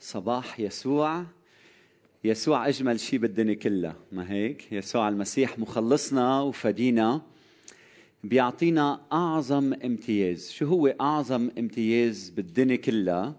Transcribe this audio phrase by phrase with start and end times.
[0.00, 1.24] صباح يسوع.
[2.24, 7.22] يسوع أجمل شيء بالدنيا كلها ما هيك؟ يسوع المسيح مخلصنا وفدينا
[8.24, 10.50] بيعطينا أعظم امتياز.
[10.50, 13.36] شو هو أعظم امتياز بالدنيا كلها؟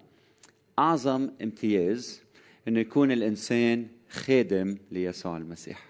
[0.80, 2.22] أعظم امتياز
[2.68, 5.86] أنه يكون الإنسان خادم ليسوع المسيح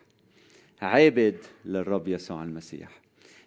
[0.82, 3.02] عابد للرب يسوع المسيح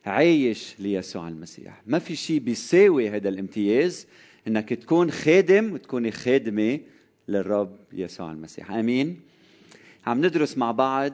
[0.06, 1.82] عايش ليسوع المسيح.
[1.86, 4.06] ما في شيء بيساوي هذا الامتياز
[4.46, 6.80] إنك تكون خادم وتكوني خادمة
[7.29, 8.70] للرب يسوع المسيح.
[8.70, 9.21] آمين.
[10.07, 11.12] عم ندرس مع بعض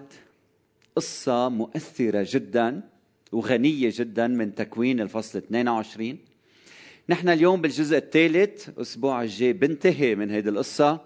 [0.97, 2.81] قصة مؤثرة جدا
[3.33, 6.19] وغنية جدا من تكوين الفصل 22
[7.09, 11.01] نحن اليوم بالجزء الثالث الأسبوع الجاي بنتهي من هذه القصة.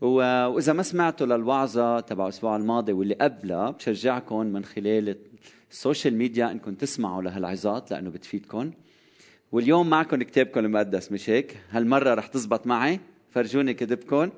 [0.00, 5.16] وإذا ما سمعتوا للوعظة تبع الأسبوع الماضي واللي قبلها بشجعكم من خلال
[5.70, 8.70] ال social media إنكم تسمعوا لهالعظات لأنه بتفيدكم.
[9.52, 13.00] واليوم معكم كتابكم المقدس مش هيك؟ هالمرة رح تزبط معي.
[13.30, 14.30] فرجوني كتبكم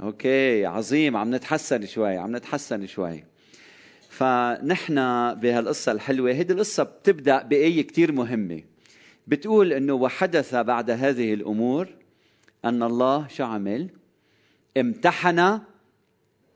[0.00, 3.24] أوكي عظيم عم نتحسن شوي عم نتحسن شوي
[4.08, 4.94] فنحن
[5.34, 8.62] بهالقصة الحلوة هذه القصة بتبدأ بآية كتير مهمة
[9.26, 11.88] بتقول إنه وحدث بعد هذه الأمور
[12.64, 13.90] أن الله شو عمل؟
[14.76, 15.60] امتحن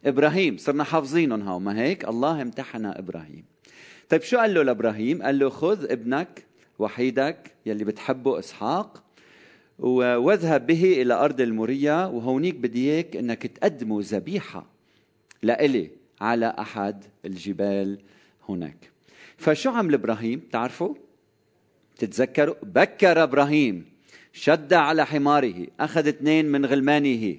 [0.06, 3.44] إبراهيم صرنا حافظينهم هاو ما هيك؟ الله امتحن إبراهيم
[4.08, 6.44] طيب شو قال له لإبراهيم؟ قال له خذ ابنك
[6.78, 9.05] وحيدك يلي بتحبه إسحاق
[9.78, 14.66] واذهب به إلى أرض المورية وهونيك بدي اياك إنك تقدمه ذبيحة
[15.42, 17.98] لإلي على أحد الجبال
[18.48, 18.90] هناك.
[19.36, 20.94] فشو عمل إبراهيم؟ تعرفوا؟
[21.98, 23.84] تتذكروا؟ بكر إبراهيم
[24.32, 27.36] شد على حماره، أخذ اثنين من غلمانه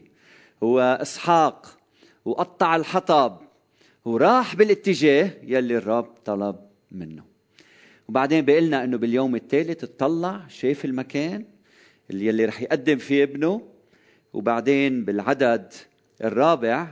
[0.61, 1.77] واسحاق
[2.25, 3.39] وقطع الحطب
[4.05, 6.55] وراح بالاتجاه يلي الرب طلب
[6.91, 7.23] منه
[8.07, 11.45] وبعدين بيقلنا إنه باليوم الثالث اطلع شاف المكان
[12.09, 13.61] اللي يلي رح يقدم فيه ابنه.
[14.33, 15.73] وبعدين بالعدد
[16.23, 16.87] الرابع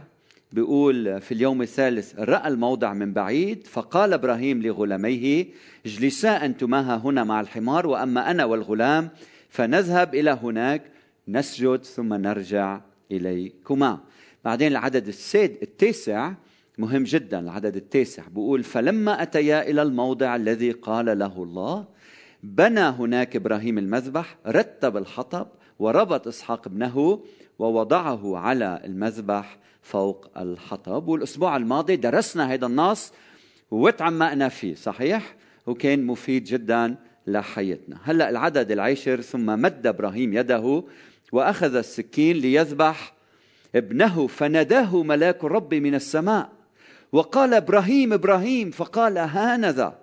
[0.52, 5.46] بيقول في اليوم الثالث رأى الموضع من بعيد فقال إبراهيم لغلاميه
[5.86, 9.10] اجلسا أنتما هنا مع الحمار وأما أنا والغلام
[9.50, 10.82] فنذهب إلى هناك
[11.28, 12.82] نسجد ثم نرجع
[13.12, 14.00] إليكما.
[14.46, 16.34] بعدين العدد الساد التاسع
[16.78, 21.88] مهم جدا العدد التاسع بيقول فلما أتيا إلى الموضع الذي قال له الله
[22.44, 25.48] بنى هناك إبراهيم المذبح رتب الحطب
[25.80, 27.20] وربط إسحاق ابنه
[27.60, 31.08] ووضعه على المذبح فوق الحطب.
[31.08, 33.14] والأسبوع الماضي درسنا هذا النص
[33.72, 35.36] وتعمقنا فيه صحيح؟
[35.68, 36.96] وكان مفيد جدا
[37.28, 37.98] لحياتنا.
[38.04, 40.84] هلأ العدد العاشر ثم مد إبراهيم يده
[41.32, 43.14] وأخذ السكين ليذبح
[43.76, 46.50] ابنه فناداه ملاك الرب من السماء.
[47.12, 50.00] وقال إبراهيم إبراهيم فقال هانذا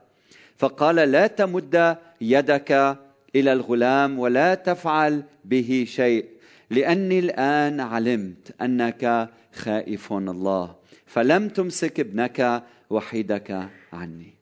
[0.56, 2.98] فقال لا تمد يدك
[3.36, 6.24] إلى الغلام ولا تفعل به شيء
[6.70, 10.74] لأني الآن علمت أنك خائف الله
[11.06, 14.34] فلم تمسك ابنك وحيدك عني.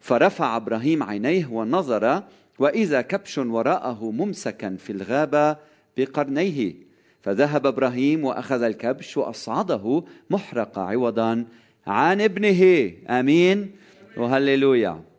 [0.00, 2.22] فرفع إبراهيم عينيه ونظر
[2.58, 5.56] وإذا كبش وراءه ممسكا في الغابة
[5.96, 6.74] بقرنيه
[7.22, 11.44] فذهب إبراهيم وأخذ الكبش وأصعده محرق عوضا
[11.86, 12.92] عن ابنه.
[13.10, 13.70] آمين.
[14.16, 15.15] وهللويا.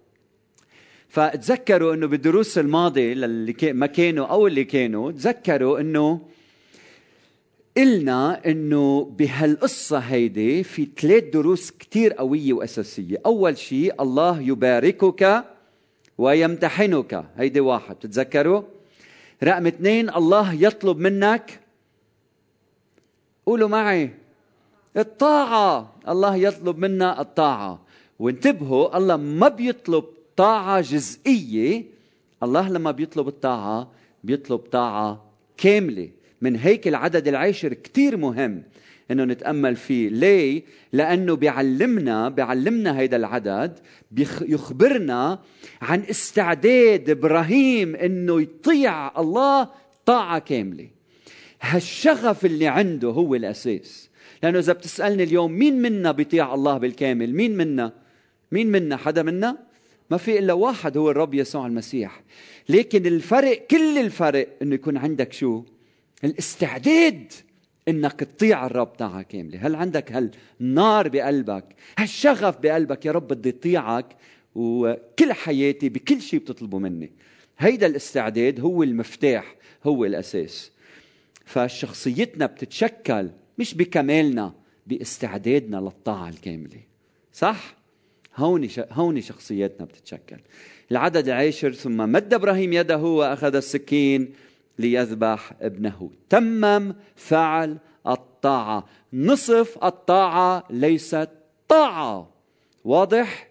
[1.17, 6.22] فتذكروا إنه بالدروس الماضيه للي ما كانوا أو اللي كانوا تذكروا إنه
[7.78, 15.44] قلنا إنه بهالقصة هيدي في ثلاث دروس كثير قوية وأساسية، أول شيء الله يباركك
[16.17, 18.61] ويمتحنك، هيدي واحد، بتتذكروا؟
[19.44, 21.59] رقم اثنين الله يطلب منك
[23.45, 24.11] قولوا معي
[24.97, 25.95] الطاعة.
[26.07, 27.79] الله يطلب منا الطاعة.
[28.19, 30.06] وانتبهوا الله ما بيطلب
[30.37, 31.83] طاعة جزئية.
[32.43, 33.91] الله لما بيطلب الطاعة
[34.23, 36.09] بيطلب طاعة كاملة.
[36.41, 38.63] من هيك العدد العاشر كتير مهم
[39.11, 40.09] إنه نتأمل فيه.
[40.09, 43.79] ليه؟ لأنه بيعلمنا بيعلمنا هيدا العدد
[44.41, 45.39] يخبرنا
[45.81, 49.69] عن استعداد إبراهيم إنه يطيع الله
[50.05, 50.87] طاعة كاملة.
[51.61, 54.09] هالشغف اللي عنده هو الأساس.
[54.44, 57.94] لأنه إذا بتسألني اليوم مين منا بيطيع الله بالكامل؟ مين منا؟
[58.51, 59.66] مين منا؟ حدا منا؟
[60.12, 62.24] ما في إلا واحد هو الرب يسوع المسيح.
[62.69, 65.63] لكن الفرق كل الفرق إنه يكون عندك شو؟
[66.24, 67.33] الاستعداد
[67.88, 69.68] إنك تطيع الرب طاعه كاملة.
[69.68, 74.15] هل عندك هالنار بقلبك؟ هالشغف بقلبك؟ يا رب بدي أطيعك
[74.56, 77.12] وكل حياتي بكل شيء بتطلبه مني.
[77.60, 80.71] هيدا الاستعداد هو المفتاح هو الأساس.
[81.45, 84.53] فشخصيتنا بتتشكل مش بكمالنا
[84.88, 86.81] باستعدادنا للطاعة الكاملة.
[87.33, 87.76] صح؟
[88.38, 90.38] هون هون شخصيتنا بتتشكل
[90.92, 94.34] العدد العاشر ثم مد إبراهيم يده وأخذ السكين
[94.80, 101.30] ليذبح ابنه تمم فعل الطاعة نصف الطاعة ليست
[101.68, 102.30] طاعة
[102.86, 103.48] واضح؟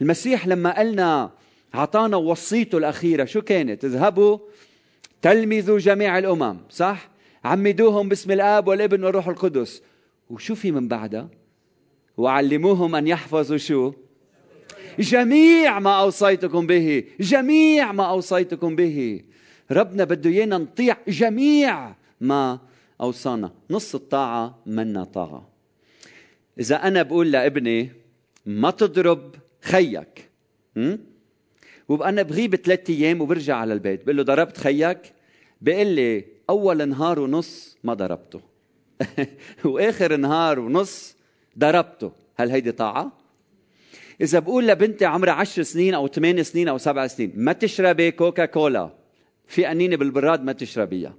[0.00, 1.30] المسيح لما قالنا
[1.74, 4.38] أعطانا وصيته الأخيرة شو كانت؟ اذهبوا
[5.22, 7.10] تلمذوا جميع الأمم صح؟
[7.44, 9.82] عمدوهم باسم الآب والابن والروح القدس
[10.30, 11.28] وشو في من بعدها؟
[12.16, 13.92] وعلموهم أن يحفظوا شو؟
[15.00, 19.20] جميع ما أوصيتكم به جميع ما أوصيتكم به.
[19.70, 22.58] ربنا بده إيانا نطيع جميع ما
[23.00, 23.52] أوصانا.
[23.70, 25.48] نص الطاعة منا طاعة.
[26.60, 27.92] إذا أنا بقول لابني
[28.46, 30.30] ما تضرب خيك
[31.88, 34.98] وبقى أنا بغيب ثلاثة أيام وبرجع على البيت بقول له ضربت خيك؟
[35.60, 38.40] بيقول لي أول نهار ونص ما ضربته.
[39.64, 41.16] وآخر نهار ونص
[41.58, 42.12] ضربته.
[42.36, 43.19] هل هيدي طاعة؟
[44.20, 48.44] إذا بقول لبنتي عمرها عشر سنين أو ثمان سنين أو سبع سنين ما تشربي كوكا
[48.44, 48.90] كولا
[49.46, 51.14] في أنينة بالبراد ما تشربيها.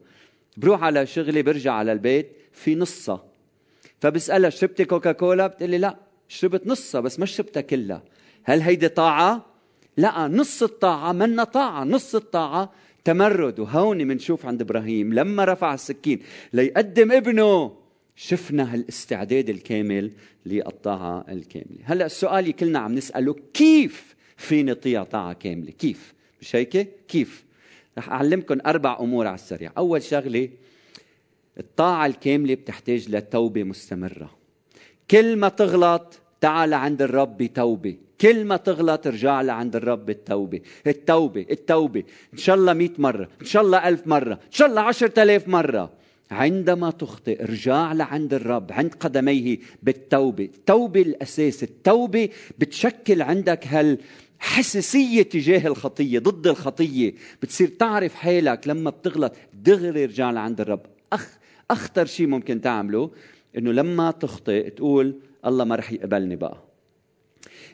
[0.57, 3.23] بروح على شغلي برجع على البيت في نصها
[3.99, 5.95] فبسألها شربتي كوكا كولا بتقلي لا
[6.27, 8.03] شربت نصها بس ما شربتها كلها.
[8.43, 9.45] هل هيدي طاعة؟
[9.97, 12.71] لا نص الطاعة منا طاعة نص الطاعة.
[13.03, 16.19] تمرد وهون منشوف عند إبراهيم لما رفع السكين
[16.53, 17.80] ليقدم ابنه.
[18.23, 20.11] شفنا هالاستعداد الكامل
[20.45, 21.79] للطاعة الكاملة.
[21.83, 27.45] هلأ السؤال كلنا عم نسأله كيف في نطيع طاعة كاملة؟ كيف؟ مش هيك؟ كيف؟
[27.97, 29.71] رح أعلمكم أربع أمور على السريع.
[29.77, 30.49] أول شغلة
[31.59, 34.31] الطاعة الكاملة بتحتاج لتوبة مستمرة.
[35.11, 37.97] كل ما تغلط تعال عند الرب بتوبة.
[38.21, 40.61] كل ما تغلط ارجع لعند الرب بالتوبة.
[40.87, 42.03] التوبة التوبة.
[42.33, 45.47] إن شاء الله مئة مرة إن شاء الله ألف مرة إن شاء الله عشرة آلاف
[45.47, 46.00] مرة.
[46.31, 50.43] عندما تخطئ ارجع لعند الرب عند قدميه بالتوبة.
[50.43, 52.29] التوبة الأساس التوبة
[52.59, 53.97] بتشكل عندك هال
[54.39, 57.13] حساسية تجاه الخطية ضد الخطية.
[57.41, 60.85] بتصير تعرف حالك لما بتغلط دغري ارجع لعند الرب.
[61.13, 61.37] أخ
[61.71, 63.11] أخطر شيء ممكن تعمله
[63.57, 66.63] إنه لما تخطئ تقول الله ما رح يقبلني بقى.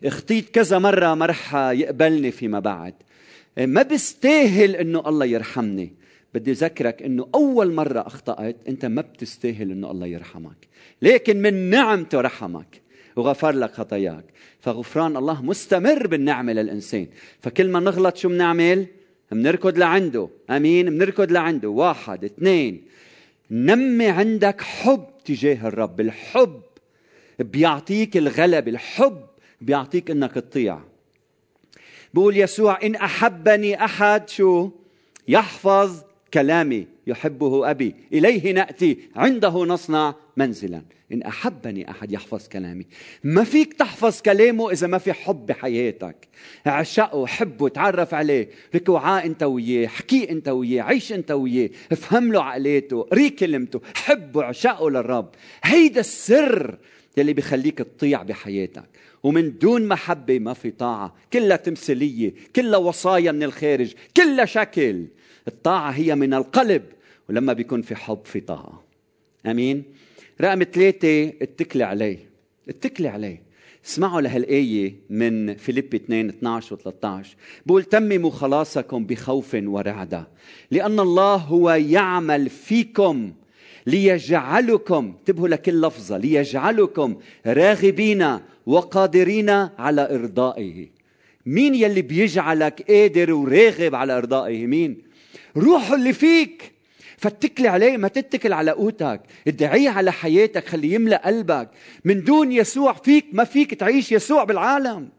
[0.05, 2.93] اخطيت كذا مرة ما رح يقبلني فيما بعد.
[3.57, 5.93] ما بستاهل إنه الله يرحمني.
[6.37, 10.67] بدي أذكرك إنه أول مرة أخطأت أنت ما بتستاهل إنه الله يرحمك.
[11.01, 12.81] لكن من نعمته رحمك
[13.15, 14.25] وغفر لك خطاياك.
[14.59, 17.07] فغفران الله مستمر بالنعمة للإنسان.
[17.41, 18.87] فكل ما نغلط شو بنعمل؟
[19.31, 20.29] بنركض لعنده.
[20.49, 20.89] آمين.
[20.89, 21.69] بنركض لعنده.
[21.69, 22.81] واحد اثنين.
[23.51, 26.01] نمي عندك حب تجاه الرب.
[26.01, 26.61] الحب
[27.39, 28.67] بيعطيك الغلب.
[28.67, 29.21] الحب
[29.61, 30.79] بيعطيك إنك تطيع.
[32.13, 34.69] بقول يسوع إن أحبني أحد شو؟
[35.27, 37.95] يحفظ كلامي يحبه أبي.
[38.13, 38.97] إليه نأتي.
[39.15, 40.81] عنده نصنع منزلا.
[41.11, 42.85] إن أحبني أحد يحفظ كلامي.
[43.23, 46.27] ما فيك تحفظ كلامه إذا ما في حب بحياتك
[46.67, 48.49] أعشقه حبه تعرف عليه.
[48.73, 49.85] لك وعاء أنت وياه.
[49.85, 50.83] احكي أنت وياه.
[50.83, 51.69] عيش أنت وياه.
[51.91, 53.01] افهم له عقليته.
[53.01, 53.81] قري كلمته.
[53.95, 54.43] حبه.
[54.43, 55.29] اعشقه للرب.
[55.63, 56.77] هيدا السر
[57.17, 58.89] يلي بيخليك تطيع بحياتك.
[59.23, 61.15] ومن دون محبة ما في طاعة.
[61.33, 62.33] كلها تمثيلية.
[62.55, 63.93] كلها وصايا من الخارج.
[64.17, 65.05] كلها شكل.
[65.47, 66.83] الطاعة هي من القلب
[67.29, 68.83] ولما بيكون في حب في طاعة.
[69.45, 69.83] أمين؟
[70.41, 72.17] رقم ثلاثة اتكلي عليه
[72.69, 73.41] اتكلي عليه
[73.85, 77.35] اسمعوا لهالآية من فيليب 2 12 و 13
[77.65, 80.27] بقول تمموا خلاصكم بخوف ورعدة
[80.71, 83.33] لأن الله هو يعمل فيكم
[83.87, 90.87] ليجعلكم انتبهوا لكل لفظة ليجعلكم راغبين وقادرين على إرضائه.
[91.45, 95.06] مين يلي بيجعلك قادر وراغب على إرضائه؟ مين؟
[95.57, 96.71] روحه اللي فيك.
[97.17, 99.21] فاتكلي عليه ما تتكل على قوتك.
[99.47, 100.67] ادعيه على حياتك.
[100.67, 101.69] خليه يملأ قلبك.
[102.05, 105.09] من دون يسوع فيك ما فيك تعيش يسوع بالعالم.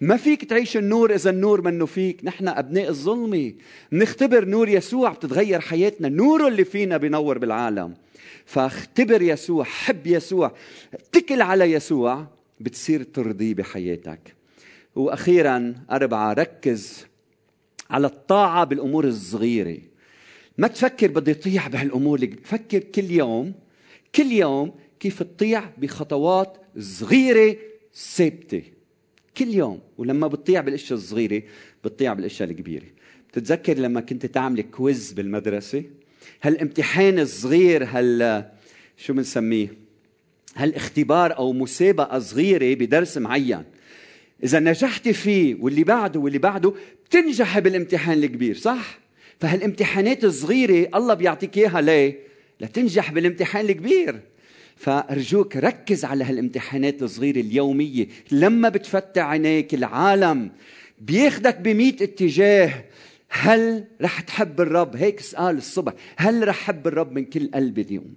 [0.00, 2.24] ما فيك تعيش النور إذا النور منه فيك.
[2.24, 3.52] نحن أبناء الظلمة.
[3.92, 6.08] نختبر نور يسوع بتتغير حياتنا.
[6.08, 7.94] نوره اللي فينا بينور بالعالم.
[8.46, 10.52] فاختبر يسوع حب يسوع.
[10.94, 12.26] اتكل على يسوع
[12.60, 14.20] بتصير ترضيه بحياتك.
[14.96, 17.07] وأخيرا أربعة ركز.
[17.90, 19.78] على الطاعة بالأمور الصغيرة.
[20.58, 23.54] ما تفكر بدي اطيع بهالأمور فكر كل يوم
[24.14, 27.56] كل يوم كيف تطيع بخطوات صغيرة
[27.94, 28.62] ثابتة.
[29.36, 31.42] كل يوم ولما بتطيع بالأشياء الصغيرة
[31.84, 32.86] بتطيع بالأشياء الكبيرة.
[33.28, 35.84] بتتذكر لما كنت تعمل كويز بالمدرسة؟
[36.42, 38.44] هالامتحان الصغير هال
[38.96, 39.74] شو بنسميه؟
[40.56, 43.64] هالاختبار أو مسابقة صغيرة بدرس معين.
[44.44, 48.98] إذا نجحت فيه واللي بعده واللي بعده بتنجح بالامتحان الكبير صح؟
[49.40, 52.18] فهالامتحانات الصغيرة الله بيعطيك إياها ليه؟
[52.60, 54.20] لتنجح بالامتحان الكبير.
[54.76, 60.50] فأرجوك ركز على هالامتحانات الصغيرة اليومية لما بتفتح عينيك العالم
[61.00, 62.84] بياخدك بمئة اتجاه
[63.28, 68.14] هل رح تحب الرب؟ هيك سؤال الصبح هل رح حب الرب من كل قلبي اليوم؟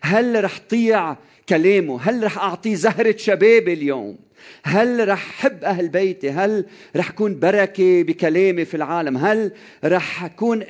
[0.00, 1.16] هل رح طيع
[1.48, 4.25] كلامه؟ هل رح أعطيه زهرة شبابي اليوم؟
[4.62, 6.66] هل رح حب أهل بيتي؟ هل
[6.96, 9.52] رح كون بركة بكلامي في العالم؟ هل
[9.84, 10.62] رح أكون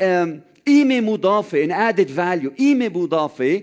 [0.66, 3.62] قيمة مضافة ان added value قيمة مضافة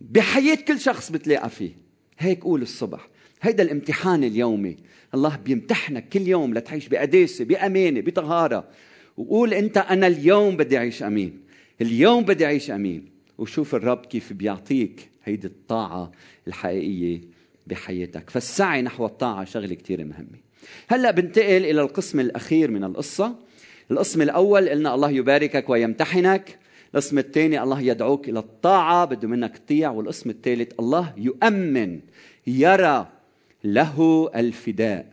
[0.00, 1.70] بحياة كل شخص بتلاقى فيه؟
[2.18, 3.08] هيك قول الصبح.
[3.42, 4.76] هيدا الامتحان اليومي.
[5.14, 8.68] الله بيمتحنك كل يوم لتعيش بقداسة بأمانة بطهارة.
[9.16, 11.40] وقول أنت أنا اليوم بدي أعيش أمين.
[11.80, 13.04] اليوم بدي أعيش أمين.
[13.38, 16.12] وشوف الرب كيف بيعطيك هيدي الطاعة
[16.48, 17.20] الحقيقية.
[17.66, 18.30] بحياتك.
[18.30, 20.38] فالسعي نحو الطاعة شغلة كتير مهمة.
[20.88, 23.34] هلأ بنتقل إلى القسم الأخير من القصة.
[23.90, 26.58] القسم الأول قلنا الله يباركك ويمتحنك.
[26.94, 29.90] القسم الثاني الله يدعوك إلى الطاعة بده منك تطيع.
[29.90, 32.00] والقسم الثالث الله يؤمن
[32.46, 33.08] يرى
[33.64, 35.06] له الفداء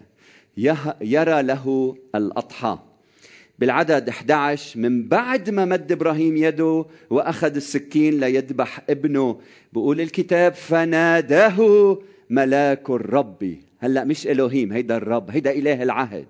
[1.02, 2.80] يرى له الأضحى.
[3.60, 9.40] بالعدد 11 من بعد ما مد إبراهيم يده وأخذ السكين ليذبح ابنه.
[9.74, 11.98] بقول الكتاب فناداه
[12.30, 13.58] ملاك الرب.
[13.80, 16.28] هلا مش الوهيم هيدا الرب هيدا إله العهد.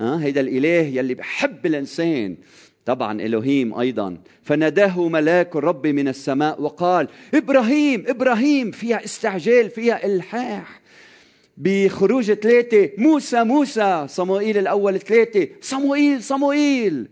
[0.00, 2.36] ها هيدا الإله يلي بحب الإنسان.
[2.84, 4.18] طبعا الوهيم أيضا.
[4.42, 10.80] فناداه ملاك الرب من السماء وقال إبراهيم إبراهيم فيها استعجال فيها إلحاح.
[11.56, 14.06] بخروج ثلاثة موسى موسى.
[14.08, 17.08] صموئيل الأول ثلاثة صموئيل صموئيل.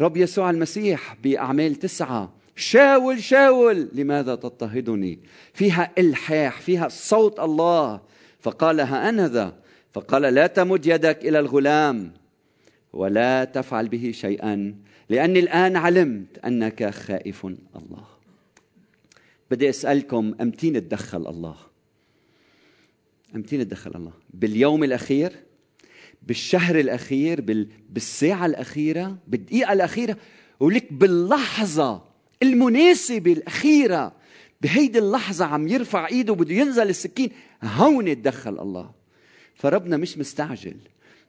[0.00, 5.18] رب يسوع المسيح بأعمال تسعة شاول شاول لماذا تضطهدني؟
[5.54, 8.00] فيها إلحاح فيها صوت الله.
[8.40, 9.58] فقال ها أنا ذا؟
[9.92, 12.12] فقال لا تمد يدك إلى الغلام
[12.92, 14.74] ولا تفعل به شيئا
[15.08, 18.04] لأني الآن علمت أنك خائف الله.
[19.50, 21.56] بدي أسألكم أمتين تدخل الله؟
[23.34, 25.32] أمتين تدخل الله؟ باليوم الأخير؟
[26.22, 30.16] بالشهر الأخير؟ بالساعة الأخيرة؟ بالدقيقة الأخيرة؟
[30.60, 32.07] ولك باللحظة
[32.42, 34.12] المناسبة الأخيرة
[34.60, 37.30] بهيدي اللحظة عم يرفع إيده بده ينزل السكين
[37.62, 38.90] هون تدخل الله.
[39.54, 40.76] فربنا مش مستعجل.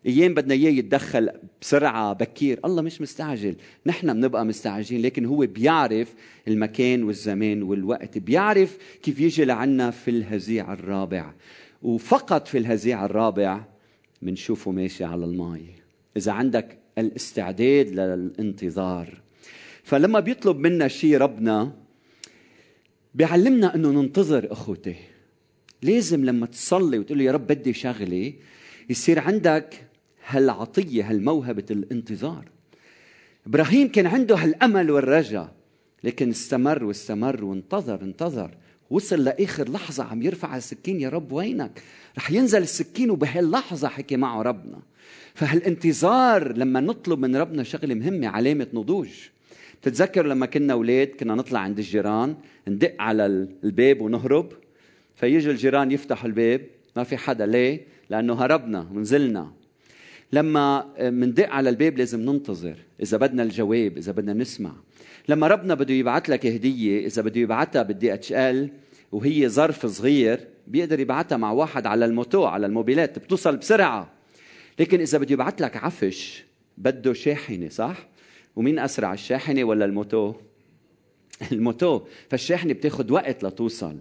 [0.06, 1.30] أيام بدنا إياه يتدخل
[1.62, 2.60] بسرعة بكير.
[2.66, 3.56] الله مش مستعجل.
[3.86, 6.13] نحن بنبقى مستعجلين لكن هو بيعرف
[6.48, 8.18] المكان والزمان والوقت.
[8.18, 11.34] بيعرف كيف يجي لعنا في الهزيع الرابع.
[11.82, 13.62] وفقط في الهزيع الرابع
[14.22, 15.62] بنشوفه ماشي على الماء
[16.18, 19.22] إذا عندك الاستعداد للانتظار.
[19.89, 21.72] فلما بيطلب منا شيء ربنا
[23.15, 24.96] بيعلمنا إنه ننتظر أخوتي.
[25.81, 28.34] لازم لما تصلي وتقول له يا رب بدي شغلة
[28.89, 29.84] يصير عندك
[30.27, 32.46] هالعطية هالموهبة الانتظار.
[33.48, 35.53] إبراهيم كان عنده هالأمل والرجاء
[36.03, 38.51] لكن استمر واستمر وانتظر انتظر.
[38.89, 41.84] وصل لآخر لحظة عم يرفع السكين يا رب وينك؟
[42.17, 44.79] رح ينزل السكين وبهاللحظة حكي معه ربنا.
[45.34, 49.10] فهالانتظار لما نطلب من ربنا شغلة مهمة علامة نضوج.
[49.81, 52.36] بتتذكر لما كنا أولاد كنا نطلع عند الجيران
[52.67, 53.25] ندق على
[53.63, 54.53] الباب ونهرب.
[55.15, 56.62] فيجوا الجيران يفتحوا الباب
[56.95, 57.45] ما في حدا.
[57.45, 59.51] ليه؟ لأنه هربنا ونزلنا.
[60.33, 64.71] لما مندق على الباب لازم ننتظر إذا بدنا الجواب إذا بدنا نسمع.
[65.29, 68.69] لما ربنا بده يبعث لك هدية إذا بده يبعثها بالدي اتش ال
[69.12, 74.12] وهي ظرف صغير بيقدر يبعثها مع واحد على الموتو على الموبيلات بتوصل بسرعة.
[74.79, 76.45] لكن إذا بده يبعث لك عفش
[76.77, 78.07] بده شاحنة صح؟
[78.56, 80.34] ومين أسرع الشاحنة ولا الموتو؟
[81.51, 82.01] الموتو.
[82.29, 83.98] فالشاحنة بتاخذ وقت لتوصل.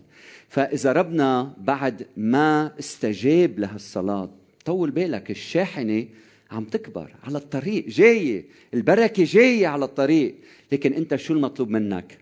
[0.49, 4.31] فإذا ربنا بعد ما استجاب لهالصلاة
[4.65, 6.07] طول بالك الشاحنة
[6.51, 8.45] عم تكبر على الطريق جاية.
[8.75, 10.35] البركة جاية على الطريق.
[10.73, 12.19] لكن أنت شو المطلوب منك؟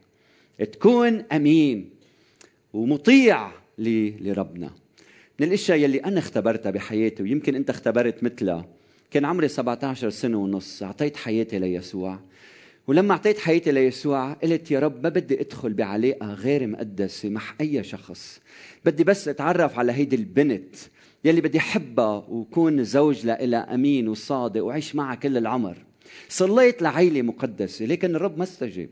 [0.73, 1.91] تكون أمين
[2.73, 4.71] ومطيع لربنا.
[5.41, 8.69] من الأشياء يلي أنا اختبرتها بحياتي ويمكن أنت اختبرت مثلها.
[9.11, 12.19] كان عمري 17 سنة ونص أعطيت حياتي ليسوع.
[12.87, 17.85] ولما أعطيت حياتي ليسوع قلت يا رب ما بدي أدخل بعلاقة غير مقدسة مع أي
[17.85, 18.41] شخص.
[18.85, 20.77] بدي بس أتعرف على هيدي البنت
[21.25, 25.77] يلي بدي أحبها وكون زوج لها أمين وصادق وعيش معها كل العمر.
[26.29, 28.91] صليت لعيلة مقدسة لكن الرب ما استجاب.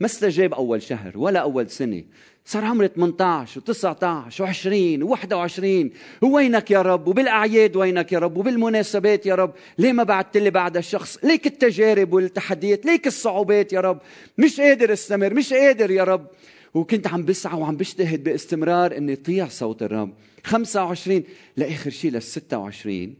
[0.00, 2.04] ما استجاب أول شهر ولا أول سنة.
[2.48, 9.34] صار عمري 18 و19 و20 و21 وينك يا رب؟ وبالأعياد وينك يا رب؟ وبالمناسبات يا
[9.34, 13.98] رب؟ ليه ما بعثت لي بعد الشخص؟ ليك التجارب والتحديات ليك الصعوبات يا رب؟
[14.38, 16.26] مش قادر استمر مش قادر يا رب.
[16.74, 20.14] وكنت عم بسعى وعم بجتهد باستمرار إني طيع صوت الرب.
[20.44, 21.22] 25
[21.56, 23.14] لآخر شيء لل 26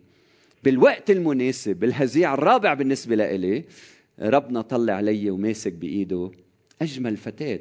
[0.64, 3.64] بالوقت المناسب بالهزيع الرابع بالنسبة لإلي
[4.20, 6.30] ربنا طلع علي وماسك بإيده
[6.82, 7.58] أجمل فتاة.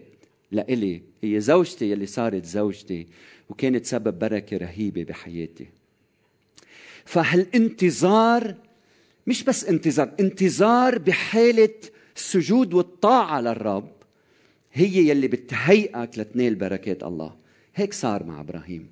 [0.52, 1.02] لإلي.
[1.24, 3.08] هي زوجتي يلي صارت زوجتي
[3.50, 5.68] وكانت سبب بركة رهيبة بحياتي.
[7.06, 8.56] فهالانتظار
[9.28, 11.74] مش بس انتظار انتظار بحالة
[12.16, 13.92] السجود والطاعة للرب
[14.74, 17.36] هي يلي بتهيئك لتنال بركات الله.
[17.76, 18.88] هيك صار مع إبراهيم.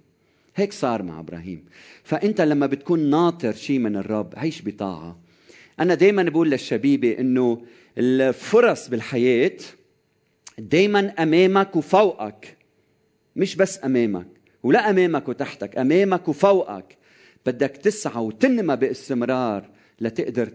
[0.56, 1.66] هيك صار مع إبراهيم.
[2.04, 5.20] فأنت لما بتكون ناطر شيء من الرب عيش بطاعة.
[5.80, 7.62] أنا دائما بقول للشبيبة إنه
[7.98, 9.58] الفرص بالحياة
[10.60, 12.58] دائما أمامك وفوقك.
[13.36, 14.28] مش بس أمامك
[14.64, 16.98] ولا أمامك وتحتك أمامك وفوقك.
[17.46, 19.70] بدك تسعى وتنمى باستمرار
[20.02, 20.50] لتقدر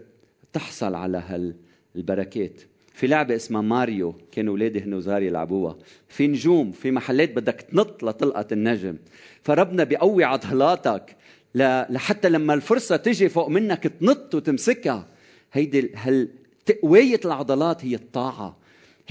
[0.53, 1.53] تحصل على
[1.95, 2.61] هالبركات.
[2.93, 5.77] في لعبة اسمها ماريو كانوا أولادي هن وزار يلعبوها.
[6.07, 8.97] في نجوم في محلات بدك تنط لتلقط النجم.
[9.43, 11.15] فربنا بيقوي عضلاتك
[11.55, 15.07] لحتى لما الفرصة تجي فوق منك تنط وتمسكها.
[15.53, 16.29] هيدي هل
[16.65, 18.57] تقوية العضلات هي الطاعة.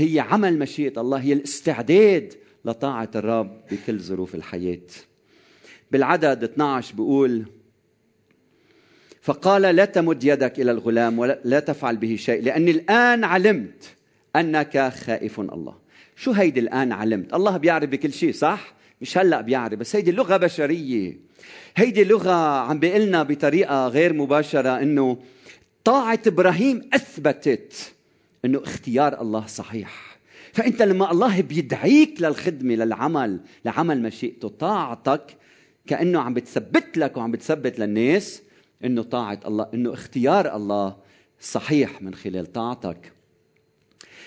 [0.00, 4.86] هي عمل مشيئة الله هي الاستعداد لطاعة الرب بكل ظروف الحياة.
[5.90, 7.44] بالعدد 12 بيقول
[9.22, 13.84] فقال لا تمد يدك إلى الغلام ولا تفعل به شيء لاني الآن علمت
[14.36, 15.74] أنك خائف الله.
[16.16, 20.36] شو هيدي الآن علمت؟ الله بيعرف بكل شيء صح؟ مش هلأ بيعرف بس هيدي لغة
[20.36, 21.16] بشرية.
[21.76, 25.18] هيدي لغة عم بيقلنا بطريقة غير مباشرة إنه
[25.84, 27.92] طاعة إبراهيم أثبتت.
[28.44, 30.18] إنه اختيار الله صحيح.
[30.52, 35.36] فأنت لما الله بيدعيك للخدمة للعمل لعمل مشيئته طاعتك
[35.86, 38.42] كأنه عم بتثبت لك وعم بتثبت للناس
[38.84, 40.96] إنه طاعة الله إنه اختيار الله
[41.40, 43.12] صحيح من خلال طاعتك.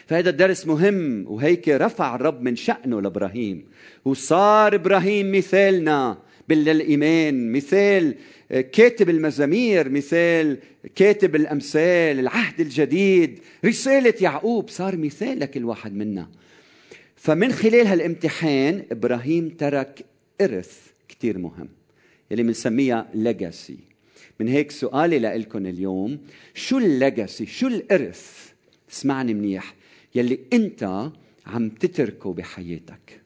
[0.08, 3.67] فهذا الدرس مهم وهيك رفع الرب من شأنه لإبراهيم
[4.05, 6.17] وصار إبراهيم مثالنا
[6.50, 8.15] بالإيمان مثال
[8.50, 10.57] كاتب المزامير مثال
[10.95, 14.69] كاتب الأمثال العهد الجديد رسالة يعقوب.
[14.69, 16.29] صار مثال لكل واحد منا.
[17.15, 20.05] فمن خلال هالامتحان إبراهيم ترك
[20.41, 20.77] إرث
[21.09, 21.69] كتير مهم
[22.31, 23.77] يلي بنسميها legacy
[24.39, 26.17] من هيك سؤالي لكم اليوم
[26.53, 28.51] شو ال legacy شو الإرث؟
[28.91, 29.75] اسمعني منيح.
[30.15, 31.09] يلي أنت
[31.47, 33.21] عم تتركه بحياتك.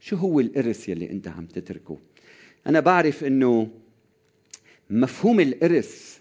[0.00, 1.98] شو هو الإرث يلي أنت عم تتركه؟
[2.66, 3.68] أنا بعرف أنه
[4.90, 6.16] مفهوم الإرث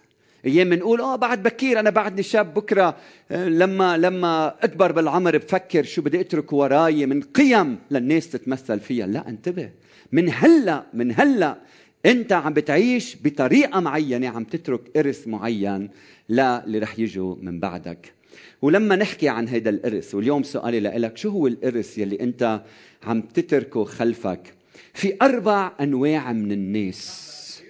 [0.46, 2.98] أيام بنقول آه بعد بكير أنا بعدني شاب بكرة
[3.32, 9.08] آه، لما لما أكبر بالعمر بفكر شو بدي أترك وراي من قيم للناس تتمثل فيها.
[9.08, 9.70] لا انتبه
[10.12, 11.58] من هلأ من هلأ
[12.06, 15.89] أنت عم بتعيش بطريقة معينة عم تترك إرث معين
[16.30, 18.13] للي رح يجوا من بعدك.
[18.62, 22.62] ولما نحكي عن هذا الإرث واليوم سؤالي لك شو هو الإرث يلي أنت
[23.04, 24.55] عم تتركه خلفك؟
[24.96, 27.62] في أربع أنواع من الناس.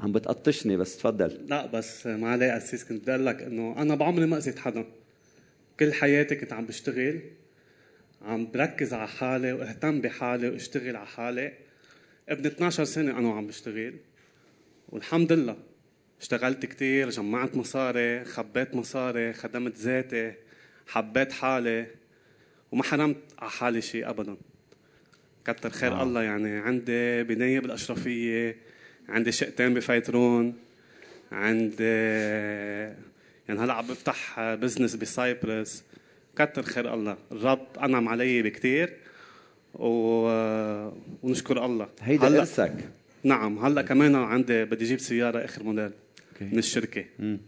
[0.00, 1.46] عم بتقطشني بس تفضل.
[1.48, 4.84] لا بس ما عليه اسيس كنت بدي أقول لك إنه أنا بعمري ما أذيت حدا.
[5.80, 7.20] كل حياتي كنت عم بشتغل
[8.22, 11.52] عم بركز على حالي واهتم بحالي واشتغل على حالي.
[12.28, 13.94] ابن 12 سنة أنا وعم بشتغل.
[14.88, 15.56] والحمد لله
[16.20, 20.34] اشتغلت كتير جمعت مصاري خبيت مصاري خدمت ذاتي
[20.86, 21.86] حبيت حالي
[22.72, 24.36] وما حرمت على حالي شيء أبدا.
[25.46, 26.02] كتر خير آه.
[26.02, 28.56] الله يعني عندي بناية بالأشرفية
[29.08, 30.54] عندي شقتين بفيترون
[31.32, 31.84] عندي
[33.48, 35.84] يعني هلأ عم بفتح business ب Cyprus
[36.36, 38.96] كتر خير الله الرب أنعم علي بكثير
[39.74, 39.88] و...
[41.22, 42.74] ونشكر الله هيدا هلا إرثك
[43.24, 45.90] نعم هلأ كمان عندي بدي أجيب سيارة آخر موديل
[46.40, 47.40] من الشركة مم.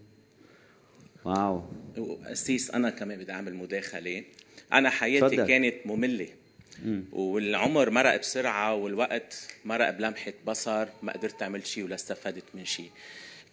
[1.24, 1.62] wow
[2.30, 4.24] قسيس أنا كمان بدي أعمل مداخلة
[4.72, 5.46] أنا حياتي صدق.
[5.46, 6.43] كانت مملة مم.
[7.12, 12.90] والعمر مرق بسرعة والوقت مرق بلمحة بصر ما قدرت أعمل شيء ولا استفدت من شيء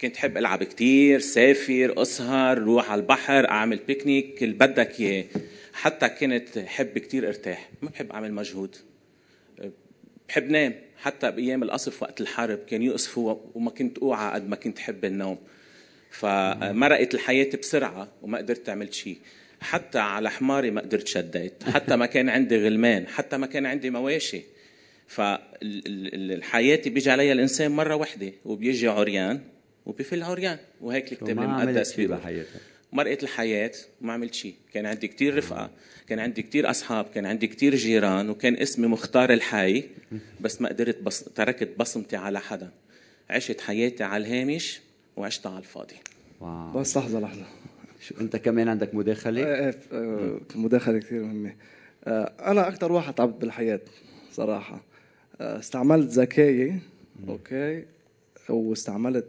[0.02, 5.26] كنت حب ألعب كتير سافر أسهر روح على البحر أعمل بيكنيك اللي بدك إياه.
[5.74, 7.70] حتى كنت حب كتير أرتاح.
[7.82, 8.76] ما بحب أعمل مجهود.
[10.30, 10.74] بحب نام.
[10.98, 15.38] حتى بأيام القصف وقت الحرب كان يقصفوا وما كنت أوعى قد ما كنت حب النوم.
[16.12, 19.18] فمرقت الحياة بسرعة وما قدرت أعمل شيء
[19.62, 21.64] حتى على حماري ما قدرت شديت.
[21.64, 24.42] حتى ما كان عندي غلمان حتى ما كان عندي مواشي.
[25.08, 29.42] فالحياة بيجي عليها الإنسان مرة واحدة وبيجي عريان
[29.86, 32.48] وبيفل عريان وهيك الكتاب المقدس بحياتك
[32.94, 33.72] مرقت الحياة
[34.02, 34.56] وما عملت شيء.
[34.74, 35.70] كان عندي كتير رفقة
[36.08, 39.84] كان عندي كتير أصحاب كان عندي كتير جيران وكان اسمي مختار الحي
[40.40, 41.24] بس ما قدرت بص...
[41.24, 42.72] تركت بصمتي على حدا.
[43.30, 44.80] عشت حياتي على الهامش
[45.16, 45.96] وعشتها على الفاضي.
[46.42, 46.80] wow.
[46.80, 47.46] بس لحظة لحظة.
[48.02, 51.56] شو انت كمان عندك مداخلة؟ إيه, إيه، آه، مداخلة كثير مهمة.
[52.04, 53.80] آه، أنا أكثر واحد تعبت بالحياة
[54.32, 54.84] صراحة.
[55.42, 56.80] آه، استعملت ذكائي
[57.28, 57.86] okay
[58.50, 59.28] واستعملت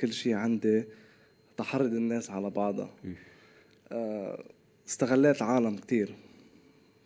[0.00, 0.84] كل شيء عندي
[1.56, 2.90] تحرض الناس على بعضها.
[3.92, 4.44] آه،
[4.88, 6.14] استغليت عالم كتير.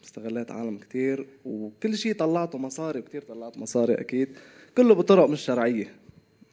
[0.04, 4.28] استغليت عالم كتير وكل شيء طلعته مصاري وكتير طلعت مصاري أكيد.
[4.76, 5.92] كله بطرق مش شرعية.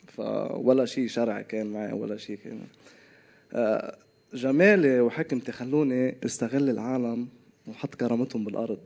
[0.07, 2.59] فولا شيء شرعي كان معي ولا شيء كان
[4.33, 7.27] جمالي وحكمتي خلوني استغل العالم
[7.67, 8.79] وحط كرامتهم بالأرض.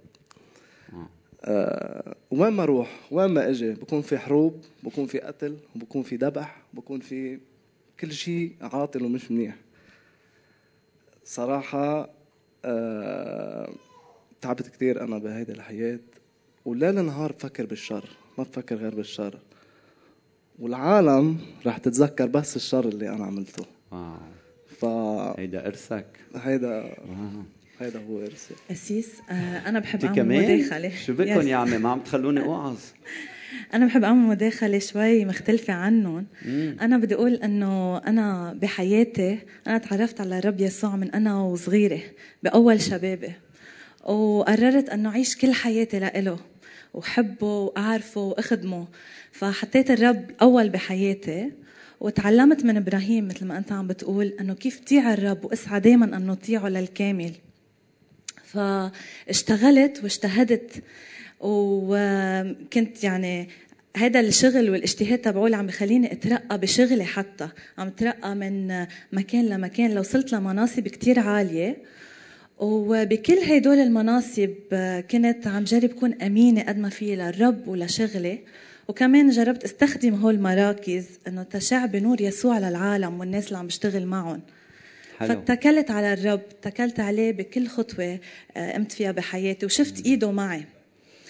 [1.45, 6.15] أه وين ما أروح وين ما إجي بكون في حروب بكون في قتل بكون في
[6.15, 7.39] ذبح بكون في
[7.99, 9.55] كل شيء عاطل ومش منيح.
[11.25, 12.09] صراحة
[12.65, 13.69] أه
[14.41, 15.99] تعبت كثير أنا بهيدي الحياة.
[16.65, 19.39] وليل نهار بفكر بالشر ما بفكر غير بالشر.
[20.59, 23.65] والعالم رح تتذكر بس الشر اللي أنا عملته.
[23.91, 24.17] واو.
[24.83, 24.85] ف
[25.39, 26.05] هيدا إرثك.
[26.35, 26.95] هيدا
[27.79, 28.53] هيدا هو إرثي.
[28.71, 30.91] أسيس آه أنا بحب أعمل مداخلة.
[31.05, 32.77] شو بكم يا عمي؟ ما عم تخلوني أوعظ
[33.73, 36.25] أنا بحب أعمل مداخلة شوي مختلفة عنهم.
[36.81, 41.99] أنا بدي أقول أنه أنا بحياتي أنا تعرفت على الرب يسوع من أنا وصغيرة
[42.43, 43.31] بأول شبابي.
[44.05, 46.39] وقررت أنه أعيش كل حياتي لإله
[46.93, 48.87] وحبه وأعرفه وأخدمه.
[49.31, 51.51] فحطيت الرب أول بحياتي.
[52.03, 56.35] وتعلمت من إبراهيم مثل ما أنت عم بتقول أنه كيف تطيع الرب واسعى دايما أنه
[56.35, 57.31] تطيعه للكامل.
[58.43, 60.83] فاشتغلت واجتهدت
[61.39, 63.49] وكنت يعني
[63.97, 67.47] هذا الشغل والاجتهاد تبعولي عم بخليني أترقى بشغلي حتى.
[67.77, 69.91] عم اترقى من مكان لمكان.
[69.91, 71.77] لو وصلت لمناصب كتير عالية.
[72.59, 74.49] وبكل هدول المناصب
[75.11, 78.39] كنت عم جرب كون أمينة قد ما في للرب ولشغلي.
[78.87, 84.41] وكمان جربت استخدم هول المراكز إنه تشع بنور يسوع للعالم والناس اللي عم بشتغل معهم.
[85.19, 88.19] فاتكلت على الرب اتكلت عليه بكل خطوة
[88.57, 90.65] آه، قمت فيها بحياتي وشفت إيده معي.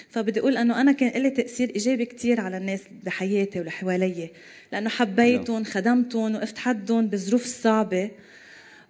[0.09, 4.29] فبدي أقول إنه أنا كان لي تأثير إيجابي كثير على الناس بحياتي واللي حوالي
[4.71, 8.11] لأنه حبيتهم خدمتهم وقفت حدهم بالظروف الصعبه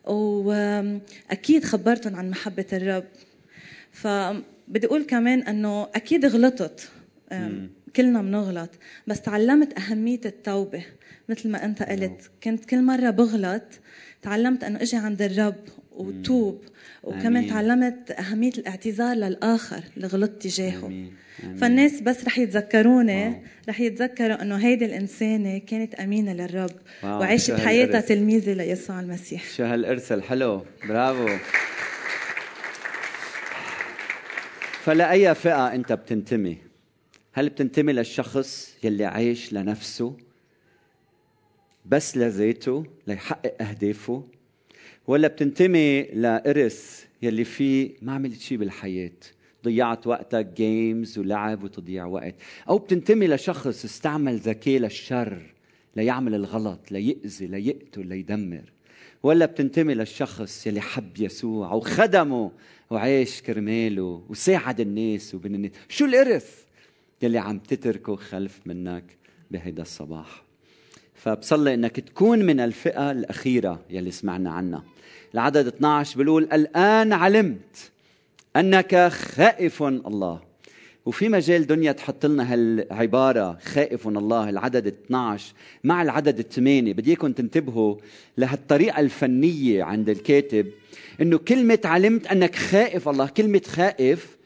[0.06, 3.06] وأكيد خبرتهم عن محبة الرب.
[3.91, 6.89] فبدي أقول كمان إنه أكيد غلطت.
[7.95, 8.69] كلنا بنغلط
[9.08, 10.86] بس تعلمت أهمية التوبة
[11.29, 13.63] مثل ما أنت قلت كنت كل مرة بغلط
[14.21, 15.56] تعلمت أنه إجي عند الرب
[15.91, 16.62] وتوب
[17.03, 17.47] وكمان.
[17.47, 21.13] تعلمت أهمية الاعتذار للآخر اللي غلطت تجاهه أمين.
[21.43, 21.58] أمين.
[21.58, 23.41] فالناس بس رح يتذكروني واو.
[23.69, 26.71] رح يتذكروا أنه هيدي الإنسانة كانت أمينة للرب
[27.03, 27.19] واو.
[27.19, 31.27] وعاشت حياتها تلميذة ليسوع المسيح شو هالارث الحلو برافو
[34.84, 36.58] فلأي فئة أنت بتنتمي؟
[37.36, 40.17] هل بتنتمي للشخص يلي عايش لنفسه
[41.86, 44.24] بس لذاته ليحقق أهدافه؟
[45.08, 49.12] ولا بتنتمي لإرث يلي فيه ما عملت شيء بالحياة؟
[49.65, 52.36] ضيعت وقتك جيمز ولعب وتضييع وقت.
[52.69, 55.41] أو بتنتمي لشخص استعمل ذكاء للشر
[55.96, 58.72] ليعمل الغلط ليأذي ليقتل ليدمر.
[59.24, 62.52] ولا بتنتمي للشخص يلي حب يسوع وخدمه
[62.89, 65.72] وعاش كرماله وساعد الناس وبين الناس.
[65.89, 66.62] شو الإرث؟
[67.21, 69.04] يلي عم تتركه خلف منك
[69.52, 70.43] بهيدا الصباح.
[71.15, 74.84] فبصلي إنك تكون من الفئة الأخيرة يلي سمعنا عنها.
[75.34, 77.91] العدد 12 بيقول الآن علمت
[78.56, 80.39] أنك خائف الله.
[81.06, 86.93] وفي مجال دنيا تحط لنا هالعبارة خائف الله العدد 12 مع العدد الثمانية.
[86.93, 87.95] بدي إياكم تنتبهوا
[88.38, 90.71] لهالطريقة الفنية عند الكاتب
[91.21, 94.38] إنه كلمة علمت أنك خائف الله كلمة خائف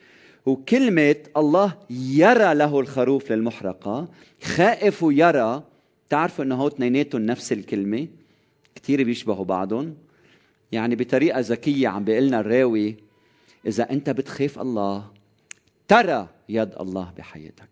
[0.48, 4.08] وكلمة الله يرى له الخروف للمحرقة.
[4.42, 5.62] خائف ويرى
[6.08, 8.08] تعرفوا إنه هو اثنيناتهم نفس الكلمة؟
[8.74, 9.96] كثير بيشبهوا بعضهم.
[10.72, 12.96] يعني بطريقة ذكية عم بيقول لنا الراوي
[13.66, 15.04] إذا أنت بتخاف الله
[15.88, 17.68] ترى يد الله بحياتك.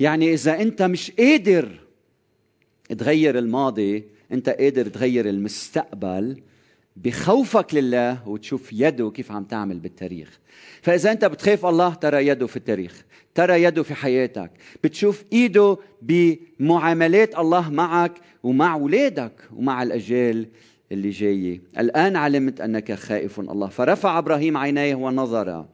[0.00, 1.78] يعني إذا أنت مش قادر
[2.98, 6.42] تغير الماضي أنت قادر تغير المستقبل
[6.96, 10.38] بخوفك لله وتشوف يده كيف عم تعمل بالتاريخ.
[10.82, 14.50] فإذا أنت بتخاف الله ترى يده في التاريخ ترى يده في حياتك.
[14.84, 20.46] بتشوف إيده بمعاملات الله معك ومع اولادك ومع الأجيال
[20.92, 21.60] اللي جاية.
[21.78, 23.68] الآن علمت أنك خائف الله.
[23.68, 25.66] فرفع إبراهيم عينيه ونظر.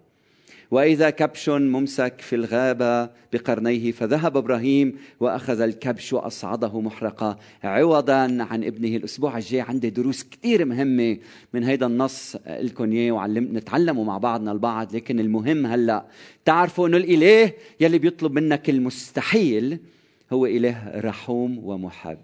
[0.71, 8.97] وإذا كبش ممسك في الغابة بقرنيه فذهب إبراهيم وأخذ الكبش وأصعده محرقه عوضا عن ابنه
[8.97, 9.61] الأسبوع الجاي.
[9.61, 11.19] عندي دروس كثير مهمة
[11.55, 14.97] من هيدا النص لكم اياه وعلم مع بعضنا البعض.
[14.97, 16.07] لكن المهم هلأ
[16.45, 19.79] تعرفوا إنه الإله يلي بيطلب منك المستحيل
[20.33, 22.19] هو إله رحوم ومحب.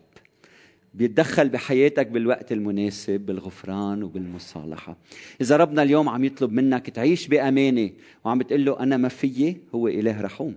[0.94, 4.96] بيتدخل بحياتك بالوقت المناسب بالغفران وبالمصالحة.
[5.40, 7.90] إذا ربنا اليوم عم يطلب منك تعيش بأمانة
[8.24, 10.54] وعم بتقول له أنا ما فيي هو إله رحوم.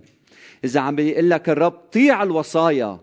[0.64, 3.00] إذا عم بيقول لك الرب طيع الوصايا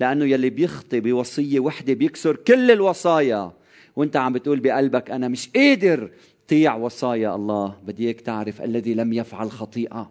[0.00, 3.52] لأنه يلي بيخطي بوصية وحدة بيكسر كل الوصايا.
[3.96, 6.10] وأنت عم بتقول بقلبك أنا مش قادر
[6.48, 7.76] طيع وصايا الله.
[7.86, 10.10] بدي إياك تعرف الذي لم يفعل خطيئة.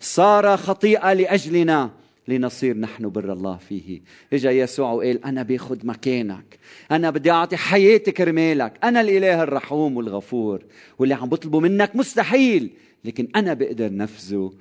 [0.00, 1.90] صار خطيئة لأجلنا.
[2.28, 4.00] لنصير نحن بر الله فيه.
[4.32, 6.58] إجا يسوع وقال أنا باخذ مكانك.
[6.90, 8.72] أنا بدي أعطي حياتي كرمالك.
[8.84, 10.62] أنا الإله الرحوم والغفور.
[10.98, 12.70] واللي عم بطلبه منك مستحيل
[13.04, 14.52] لكن أنا بقدر نفذه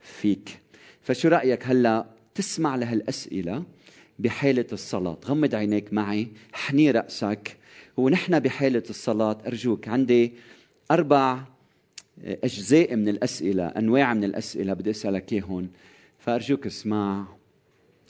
[0.00, 0.58] فيك.
[1.02, 3.64] فشو رأيك هلأ تسمع لهالأسئلة
[4.18, 7.56] بحالة الصلاة؟ غمض عينيك معي حني رأسك
[7.96, 9.88] ونحن بحالة الصلاة أرجوك.
[9.88, 10.32] عندي
[10.90, 11.38] أربع
[12.44, 15.68] أجزاء من الأسئلة أنواع من الأسئلة بدي أسألك اياهم
[16.28, 17.26] فأرجوك اسمع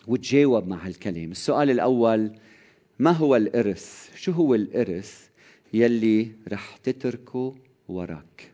[0.07, 1.31] وتجاوب مع هالكلام.
[1.31, 2.39] السؤال الأول
[2.99, 5.29] ما هو الإرث؟ شو هو الإرث
[5.73, 7.55] يلي رح تتركه
[7.89, 8.53] وراك؟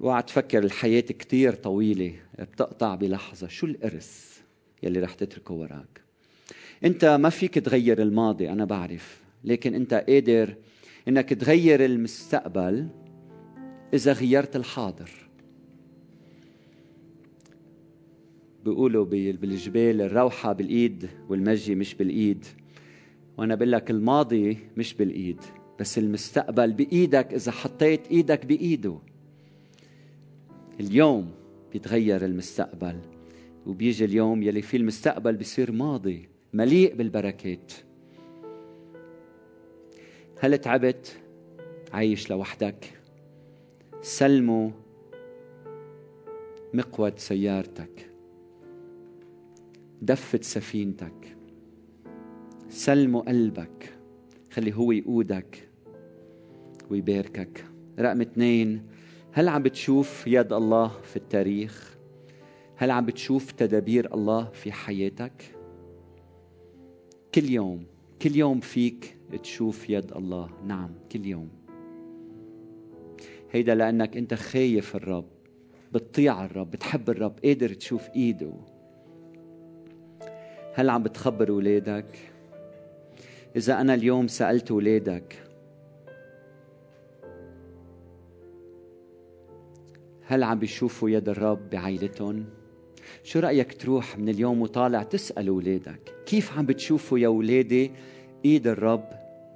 [0.00, 3.48] اوعى تفكر الحياة كتير طويلة بتقطع بلحظة.
[3.48, 4.40] شو الإرث
[4.82, 6.00] يلي رح تتركه وراك؟
[6.84, 9.20] أنت ما فيك تغير الماضي أنا بعرف.
[9.44, 10.54] لكن أنت قادر
[11.08, 12.88] إنك تغير المستقبل
[13.94, 15.29] إذا غيرت الحاضر.
[18.64, 22.44] بيقولوا بالجبال الروحة بالإيد والمجي مش بالإيد.
[23.38, 25.40] وأنا بقول لك الماضي مش بالإيد
[25.80, 28.98] بس المستقبل بإيدك إذا حطيت إيدك بإيده.
[30.80, 31.30] اليوم
[31.72, 32.96] بيتغير المستقبل
[33.66, 37.72] وبيجي اليوم يلي فيه المستقبل بيصير ماضي مليء بالبركات.
[40.40, 41.16] هل تعبت؟
[41.92, 42.92] عايش لوحدك.
[44.02, 44.70] سلموا
[46.74, 48.09] مقود سيارتك.
[50.02, 51.36] دفت سفينتك.
[52.68, 53.98] سلموا قلبك.
[54.50, 55.68] خلي هو يقودك
[56.90, 57.64] ويباركك.
[57.98, 58.82] رقم اثنين
[59.32, 61.96] هل عم بتشوف يد الله في التاريخ؟
[62.76, 65.56] هل عم بتشوف تدابير الله في حياتك؟
[67.34, 67.86] كل يوم
[68.22, 70.50] كل يوم فيك تشوف يد الله.
[70.66, 71.48] نعم كل يوم.
[73.50, 75.28] هيدا لأنك أنت خايف الرب.
[75.92, 78.52] بتطيع الرب بتحب الرب قادر تشوف إيده.
[80.74, 82.18] هل عم بتخبر ولادك؟
[83.56, 85.42] إذا أنا اليوم سألت ولادك
[90.22, 92.44] هل عم بيشوفوا يد الرب بعائلتهم؟
[93.22, 97.90] شو رأيك تروح من اليوم وطالع تسأل أولادك كيف عم بتشوفوا يا أولادي
[98.44, 99.04] إيد الرب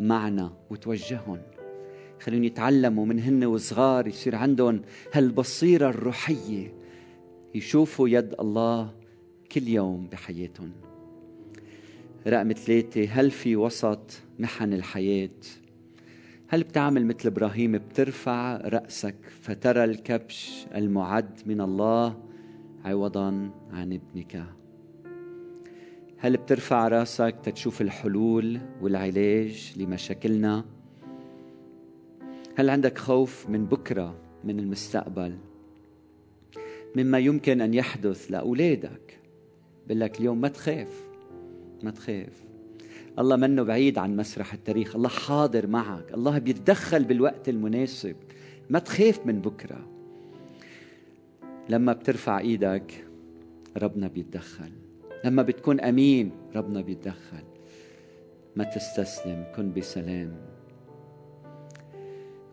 [0.01, 1.43] معنا وتوجههم؟
[2.21, 6.75] خليهم يتعلموا من هن وصغار يصير عندهم هالبصيرة الروحية
[7.55, 8.95] يشوفوا يد الله
[9.53, 10.73] كل يوم بحياتهم.
[12.27, 15.31] رقم ثلاثة هل في وسط محن الحياة؟
[16.49, 22.17] هل بتعمل مثل إبراهيم بترفع رأسك فترى الكبش المعد من الله
[22.85, 24.45] عوضا عن ابنك؟
[26.19, 30.65] هل بترفع رأسك تتشوف الحلول والعلاج لمشاكلنا؟
[32.57, 35.39] هل عندك خوف من بكرة من المستقبل؟
[36.97, 39.21] مما يمكن أن يحدث لأولادك
[39.87, 41.04] بقول لك اليوم ما تخاف.
[41.83, 42.45] ما تخاف.
[43.19, 48.17] الله منه بعيد عن مسرح التاريخ الله حاضر معك الله بيتدخل بالوقت المناسب.
[48.71, 49.87] ما تخاف من بكرة.
[51.69, 53.05] لما بترفع إيدك
[53.77, 54.73] ربنا بيتدخل.
[55.25, 57.45] لما بتكون أمين ربنا بيتدخل.
[58.57, 60.37] ما تستسلم كن بسلام.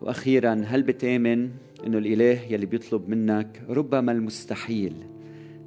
[0.01, 1.49] وأخيرا هل بتآمن
[1.87, 4.93] إنه الإله يلي بيطلب منك ربما المستحيل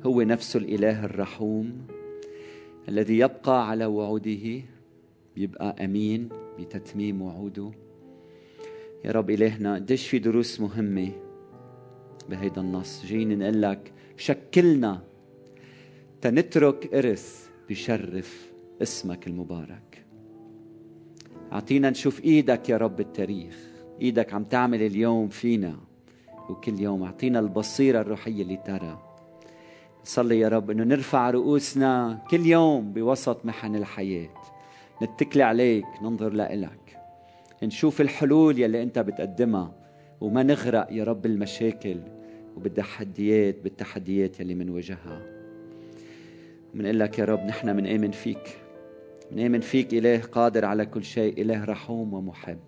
[0.07, 1.87] هو نفسه الإله الرحوم؟
[2.89, 4.63] الذي يبقى على وعوده
[5.37, 7.71] يبقى أمين بتتميم وعوده.
[9.05, 11.13] يا رب إلهنا قديش في دروس مهمة
[12.29, 13.07] بهيدا النص.
[13.07, 15.01] جايين نقول لك شكلنا
[16.21, 20.05] تنترك إرث بشرف اسمك المبارك.
[21.53, 23.57] أعطينا نشوف إيدك يا رب التاريخ.
[24.01, 25.77] إيدك عم تعمل اليوم فينا
[26.51, 29.14] وكل يوم أعطينا البصيرة الروحية اللي ترى.
[30.05, 34.29] صلي يا رب إنه نرفع رؤوسنا كل يوم بوسط محن الحياة.
[35.03, 36.99] نتكل عليك ننظر لإلك.
[37.63, 39.73] نشوف الحلول يلي أنت بتقدمها
[40.21, 41.97] وما نغرق يا رب المشاكل
[42.57, 45.23] وبالتحديات بالتحديات يلي منواجهها.
[46.75, 48.59] بنقول لك يا رب نحن منآمن فيك.
[49.33, 52.59] منآمن فيك إله قادر على كل شيء إله رحوم ومحب.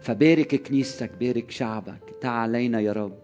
[0.00, 3.18] فبارك كنيستك بارك شعبك تعال علينا يا رب.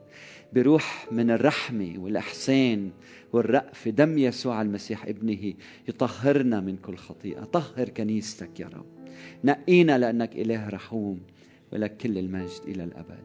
[0.52, 2.90] بروح من الرحمة والإحسان
[3.32, 5.54] والرأفة دم يسوع المسيح ابنه
[5.88, 7.44] يطهرنا من كل خطيئة.
[7.44, 8.86] طهر كنيستك يا رب.
[9.44, 11.20] نقينا لأنك إله رحوم
[11.72, 13.24] ولك كل المجد إلى الأبد.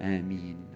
[0.00, 0.75] آمين.